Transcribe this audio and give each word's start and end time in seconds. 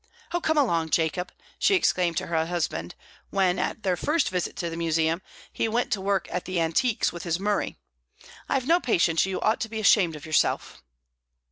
"Oh, 0.33 0.41
come 0.41 0.57
along, 0.57 0.89
Jacob!" 0.89 1.31
she 1.59 1.75
exclaimed 1.75 2.17
to 2.17 2.25
her 2.25 2.47
husband, 2.47 2.95
when, 3.29 3.59
at 3.59 3.83
their 3.83 3.95
first 3.95 4.29
visit 4.31 4.55
to 4.55 4.67
the 4.67 4.75
Museum, 4.75 5.21
he 5.53 5.67
went 5.67 5.91
to 5.91 6.01
work 6.01 6.27
at 6.31 6.45
the 6.45 6.59
antiques 6.59 7.13
with 7.13 7.21
his 7.21 7.39
Murray. 7.39 7.77
"I've 8.49 8.65
no 8.65 8.79
patience! 8.79 9.27
You 9.27 9.39
ought 9.41 9.59
to 9.61 9.69
be 9.69 9.79
ashamed 9.79 10.15
of 10.15 10.25
yourself!" 10.25 10.81